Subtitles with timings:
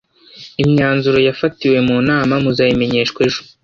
[0.63, 3.41] imyanzuro yafatiwe mu nama muzayimenyeshwa ejo